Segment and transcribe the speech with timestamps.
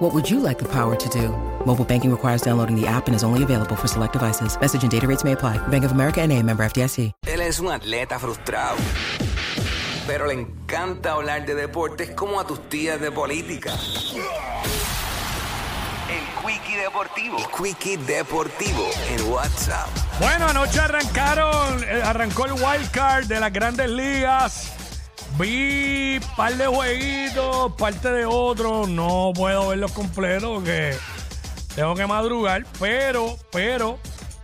[0.00, 1.28] What would you like the power to do?
[1.66, 4.58] Mobile banking requires downloading the app and is only available for select devices.
[4.58, 5.58] Message and data rates may apply.
[5.68, 7.12] Bank of America and a member FDIC.
[7.26, 8.76] Él es un atleta frustrado,
[10.06, 13.74] pero le encanta hablar de deportes como a tus tías de política.
[16.08, 17.36] El Quickie Deportivo.
[17.36, 19.90] El Quickie Deportivo en WhatsApp.
[20.18, 24.79] Bueno, anoche arrancaron, eh, arrancó el wild card de las grandes ligas.
[25.38, 28.88] Vi par de jueguitos, parte de otros.
[28.88, 30.96] No puedo verlos completos porque
[31.74, 32.64] tengo que madrugar.
[32.78, 33.98] Pero, pero,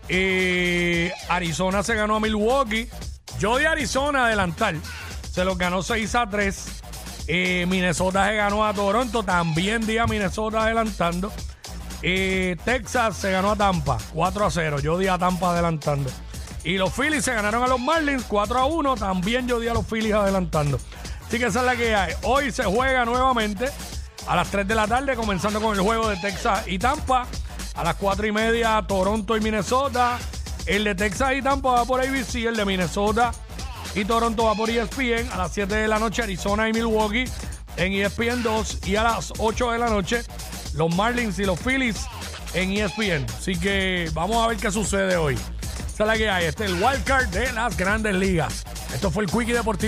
[0.08, 2.88] eh, Arizona se ganó a Milwaukee.
[3.38, 4.76] Yo de Arizona adelantar.
[5.30, 6.66] Se los ganó 6 a 3.
[7.28, 9.22] Eh, Minnesota se ganó a Toronto.
[9.22, 11.32] También di a Minnesota adelantando.
[12.02, 14.80] Eh, Texas se ganó a Tampa 4 a 0.
[14.80, 16.10] Yo di a Tampa adelantando.
[16.66, 18.96] Y los Phillies se ganaron a los Marlins 4 a 1.
[18.96, 20.80] También yo di a los Phillies adelantando.
[21.24, 22.12] Así que esa es la que hay.
[22.24, 23.70] Hoy se juega nuevamente
[24.26, 27.28] a las 3 de la tarde, comenzando con el juego de Texas y Tampa.
[27.76, 30.18] A las 4 y media, Toronto y Minnesota.
[30.66, 32.34] El de Texas y Tampa va por ABC.
[32.34, 33.30] El de Minnesota
[33.94, 35.30] y Toronto va por ESPN.
[35.32, 37.26] A las 7 de la noche, Arizona y Milwaukee
[37.76, 38.88] en ESPN 2.
[38.88, 40.24] Y a las 8 de la noche,
[40.74, 42.08] los Marlins y los Phillies
[42.54, 43.24] en ESPN.
[43.38, 45.38] Así que vamos a ver qué sucede hoy.
[45.96, 46.44] Esa es la que hay.
[46.44, 48.64] Este es el wild card de las grandes ligas.
[48.94, 49.84] Esto fue el Quickie Deportivo.